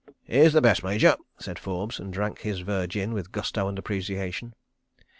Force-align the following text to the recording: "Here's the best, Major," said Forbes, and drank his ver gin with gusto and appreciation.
"Here's 0.23 0.53
the 0.53 0.63
best, 0.63 0.83
Major," 0.83 1.15
said 1.37 1.59
Forbes, 1.59 1.99
and 1.99 2.11
drank 2.11 2.39
his 2.39 2.61
ver 2.61 2.87
gin 2.87 3.13
with 3.13 3.31
gusto 3.31 3.67
and 3.67 3.77
appreciation. 3.77 4.55